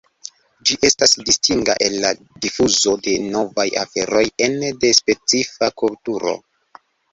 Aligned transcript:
Ĝi 0.69 0.77
estas 0.87 1.11
distinga 1.27 1.75
el 1.87 1.97
la 2.05 2.11
difuzo 2.47 2.95
de 3.09 3.15
novaj 3.35 3.67
aferoj 3.83 4.25
ene 4.49 4.75
de 4.87 4.93
specifa 5.03 5.73
kulturo. 5.85 6.37